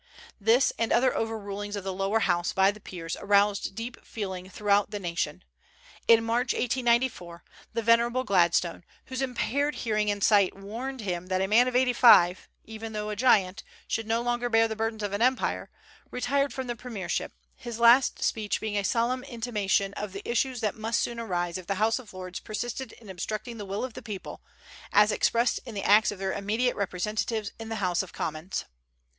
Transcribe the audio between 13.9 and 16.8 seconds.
no longer bear the burdens of empire, retired from the